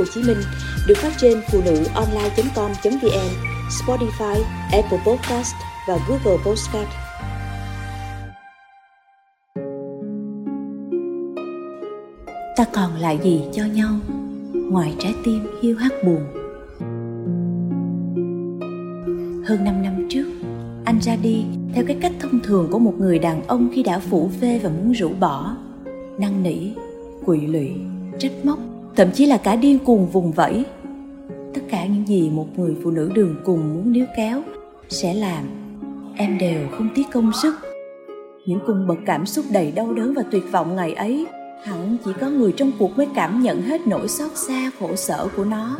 [0.00, 0.38] Hồ Chí Minh
[0.86, 3.30] được phát trên phụ nữ online.com.vn,
[3.68, 4.42] Spotify,
[4.72, 5.54] Apple Podcast
[5.88, 6.88] và Google Podcast.
[12.56, 13.96] Ta còn lại gì cho nhau
[14.54, 16.20] ngoài trái tim hiu hắt buồn?
[19.46, 20.26] Hơn 5 năm trước,
[20.84, 21.44] anh ra đi
[21.74, 24.70] theo cái cách thông thường của một người đàn ông khi đã phủ phê và
[24.70, 25.56] muốn rũ bỏ
[26.18, 26.70] năn nỉ
[27.26, 27.70] quỵ lụy
[28.18, 28.58] trách móc
[29.00, 30.64] thậm chí là cả điên cuồng vùng vẫy.
[31.54, 34.42] Tất cả những gì một người phụ nữ đường cùng muốn níu kéo
[34.88, 35.44] sẽ làm,
[36.16, 37.54] em đều không tiếc công sức.
[38.46, 41.26] Những cung bậc cảm xúc đầy đau đớn và tuyệt vọng ngày ấy,
[41.64, 45.28] hẳn chỉ có người trong cuộc mới cảm nhận hết nỗi xót xa, khổ sở
[45.36, 45.78] của nó.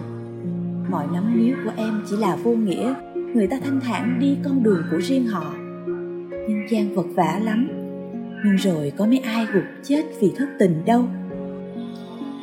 [0.91, 4.63] Mọi nắm níu của em chỉ là vô nghĩa, người ta thanh thản đi con
[4.63, 5.55] đường của riêng họ.
[6.31, 7.69] Nhân gian vật vả lắm.
[8.45, 11.05] Nhưng rồi có mấy ai gục chết vì thất tình đâu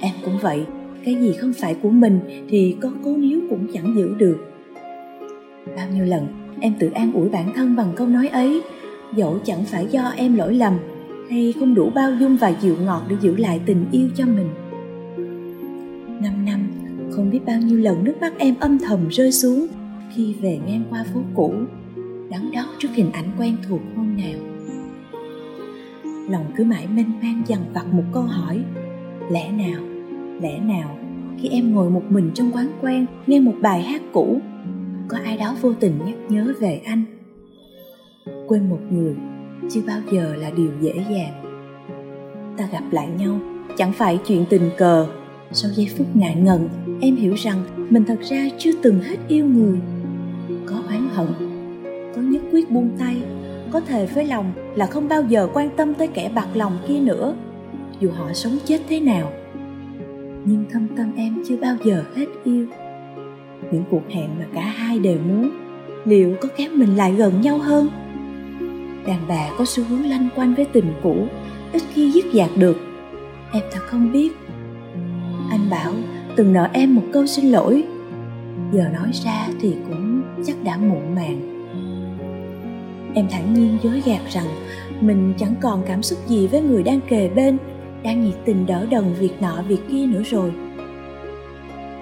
[0.02, 0.66] em cũng vậy,
[1.06, 2.20] cái gì không phải của mình
[2.50, 4.38] thì có cố níu cũng chẳng giữ được.
[5.76, 6.28] Bao nhiêu lần
[6.60, 8.62] em tự an ủi bản thân bằng câu nói ấy,
[9.16, 10.74] dẫu chẳng phải do em lỗi lầm,
[11.30, 14.50] hay không đủ bao dung và dịu ngọt để giữ lại tình yêu cho mình.
[16.22, 16.60] Năm năm,
[17.12, 19.68] không biết bao nhiêu lần nước mắt em âm thầm rơi xuống
[20.16, 21.54] khi về ngang qua phố cũ,
[22.30, 24.40] đắn đo trước hình ảnh quen thuộc hôm nào.
[26.30, 28.64] Lòng cứ mãi mênh mang dằn vặt một câu hỏi
[29.32, 29.82] lẽ nào
[30.42, 30.98] lẽ nào
[31.42, 34.40] khi em ngồi một mình trong quán quen, nghe một bài hát cũ,
[35.08, 37.04] có ai đó vô tình nhắc nhớ về anh?
[38.48, 39.16] Quên một người
[39.70, 41.44] chưa bao giờ là điều dễ dàng.
[42.58, 43.40] Ta gặp lại nhau,
[43.78, 45.08] chẳng phải chuyện tình cờ.
[45.52, 46.70] Sau giây phút ngại ngần,
[47.02, 49.80] em hiểu rằng mình thật ra chưa từng hết yêu người.
[50.66, 51.28] Có oán hận,
[52.16, 53.22] có nhất quyết buông tay,
[53.72, 57.00] có thề với lòng là không bao giờ quan tâm tới kẻ bạc lòng kia
[57.00, 57.36] nữa
[58.00, 59.32] dù họ sống chết thế nào.
[60.46, 62.66] Nhưng thâm tâm em chưa bao giờ hết yêu.
[63.72, 65.50] Những cuộc hẹn mà cả hai đều muốn,
[66.06, 67.88] liệu có kéo mình lại gần nhau hơn?
[69.08, 71.28] Đàn bà có xu hướng lanh quanh với tình cũ,
[71.74, 72.78] ít khi dứt dạc được.
[73.52, 74.30] Em thật không biết.
[75.50, 75.94] Anh bảo,
[76.36, 77.84] từng nợ em một câu xin lỗi.
[78.74, 81.54] Giờ nói ra thì cũng chắc đã muộn màng.
[83.14, 84.46] Em thản nhiên dối gạt rằng
[85.02, 87.58] mình chẳng còn cảm xúc gì với người đang kề bên
[88.04, 90.52] đang nhiệt tình đỡ đần việc nọ việc kia nữa rồi.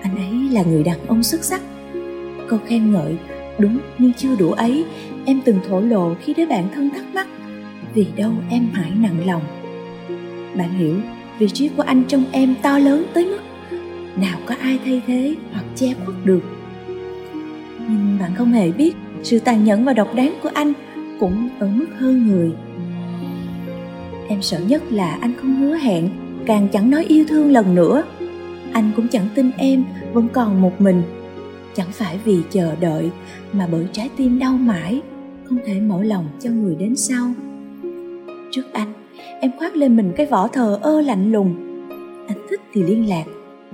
[0.02, 1.62] Anh ấy là người đàn ông xuất sắc.
[2.48, 3.18] Câu khen ngợi,
[3.60, 4.86] đúng nhưng chưa đủ ấy,
[5.26, 7.28] em từng thổ lộ khi đứa bạn thân thắc mắc,
[7.94, 9.42] vì đâu em mãi nặng lòng.
[10.58, 10.96] Bạn hiểu,
[11.40, 13.40] vị trí của anh trong em to lớn tới mức
[14.18, 16.42] nào có ai thay thế hoặc che khuất được.
[17.80, 20.74] Nhưng bạn không hề biết, sự tàn nhẫn và độc đáng của anh
[21.20, 22.52] cũng ở mức hơn người
[24.28, 26.10] em sợ nhất là anh không hứa hẹn,
[26.46, 28.04] càng chẳng nói yêu thương lần nữa.
[28.74, 31.02] Anh cũng chẳng tin em, vẫn còn một mình.
[31.76, 33.10] Chẳng phải vì chờ đợi,
[33.54, 35.02] mà bởi trái tim đau mãi,
[35.44, 37.34] không thể mở lòng cho người đến sau.
[38.52, 38.94] Trước anh,
[39.42, 41.56] em khoác lên mình cái vỏ thờ ơ lạnh lùng.
[42.28, 43.26] Anh thích thì liên lạc,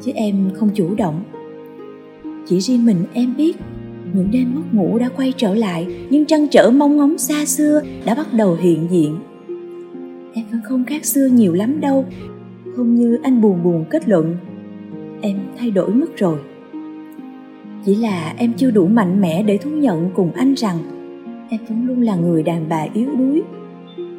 [0.01, 1.23] chứ em không chủ động.
[2.47, 3.57] Chỉ riêng mình em biết,
[4.13, 7.81] những đêm mất ngủ đã quay trở lại, nhưng trăn trở mong ngóng xa xưa
[8.05, 9.17] đã bắt đầu hiện diện
[10.71, 12.05] không khác xưa nhiều lắm đâu.
[12.75, 14.37] Không như anh buồn buồn kết luận,
[15.21, 16.39] em thay đổi mất rồi.
[17.85, 20.77] Chỉ là em chưa đủ mạnh mẽ để thú nhận cùng anh rằng
[21.49, 23.41] em vẫn luôn là người đàn bà yếu đuối.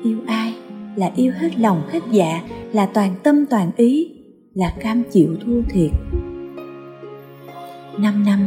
[0.05, 0.55] Yêu ai
[0.97, 2.43] là yêu hết lòng hết dạ
[2.73, 4.11] là toàn tâm toàn ý,
[4.55, 5.91] là cam chịu thua thiệt.
[7.99, 8.47] Năm năm,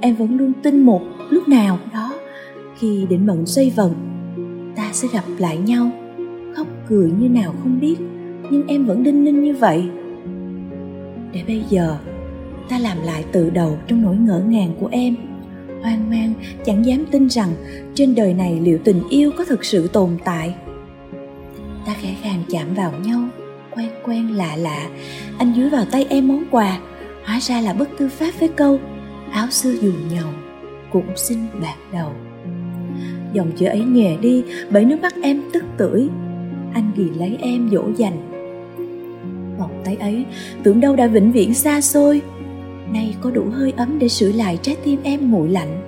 [0.00, 2.12] em vẫn luôn tin một lúc nào đó,
[2.78, 3.92] khi định mệnh xoay vần,
[4.76, 5.90] ta sẽ gặp lại nhau
[6.88, 7.96] cười như nào không biết,
[8.50, 9.88] nhưng em vẫn đinh ninh như vậy.
[11.32, 11.96] Để bây giờ,
[12.68, 15.16] ta làm lại từ đầu trong nỗi ngỡ ngàng của em.
[15.82, 16.32] Hoang mang,
[16.64, 17.48] chẳng dám tin rằng
[17.94, 20.54] trên đời này liệu tình yêu có thực sự tồn tại.
[21.86, 23.20] Ta khẽ khàng chạm vào nhau,
[23.74, 24.88] quen quen lạ lạ.
[25.38, 26.78] Anh dưới vào tay em món quà,
[27.24, 28.78] hóa ra là bức thư pháp với câu,
[29.30, 30.28] áo xưa dù nhầu
[30.92, 32.10] cũng xin bạc đầu.
[33.32, 36.08] Dòng chữ ấy nhòe đi, bởi nước mắt em tức tưởi
[36.74, 38.28] anh ghi lấy em dỗ dành.
[39.58, 40.24] Vòng tay ấy,
[40.62, 42.20] tưởng đâu đã vĩnh viễn xa xôi.
[42.92, 45.80] Nay có đủ hơi ấm để sửa lại trái tim em nguội lạnh.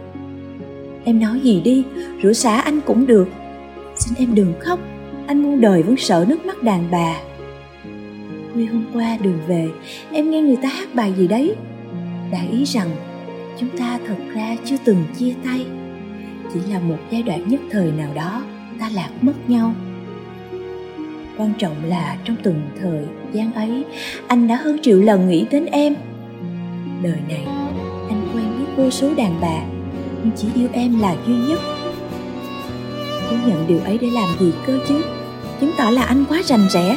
[1.05, 1.85] Em nói gì đi,
[2.23, 3.29] rửa xả anh cũng được.
[3.97, 4.79] Xin em đừng khóc,
[5.27, 7.17] anh muôn đời vẫn sợ nước mắt đàn bà.
[8.53, 9.69] Khuya hôm qua đường về,
[10.13, 11.55] em nghe người ta hát bài gì đấy.
[12.33, 12.89] Đại ý rằng,
[13.61, 15.67] chúng ta thật ra chưa từng chia tay.
[16.55, 18.43] Chỉ là một giai đoạn nhất thời nào đó,
[18.81, 19.75] ta lạc mất nhau
[21.39, 23.85] quan trọng là trong từng thời gian ấy
[24.27, 25.95] anh đã hơn triệu lần nghĩ đến em.
[27.03, 27.45] Đời này
[28.09, 29.61] anh quen biết vô số đàn bà
[30.23, 31.61] nhưng chỉ yêu em là duy nhất.
[33.31, 35.03] Cứ nhận điều ấy để làm gì cơ chứ?
[35.61, 36.97] Chứng tỏ là anh quá rành rẽ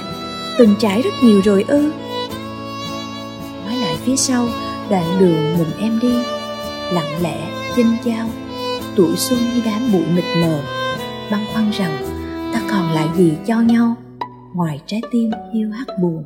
[0.57, 1.91] Từng trải rất nhiều rồi ư.
[3.65, 4.47] Nói lại phía sau
[4.89, 6.13] Đoạn đường mình em đi
[6.91, 7.37] Lặng lẽ,
[7.75, 8.27] chênh chao
[8.95, 10.59] Tuổi xuân như đám bụi mịt mờ
[11.31, 11.97] Băn khoăn rằng
[12.53, 13.95] Ta còn lại gì cho nhau?
[14.53, 16.23] Ngoài trái tim yêu hắt buồn